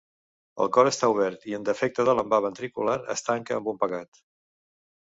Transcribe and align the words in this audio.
El 0.63 0.71
cor 0.77 0.87
està 0.91 1.09
obert 1.13 1.45
i 1.51 1.55
el 1.59 1.67
defecte 1.69 2.07
de 2.09 2.17
l'envà 2.21 2.41
ventricular 2.47 2.99
es 3.17 3.25
tanca 3.31 3.61
amb 3.61 3.75
un 3.75 3.83
pegat. 3.87 4.25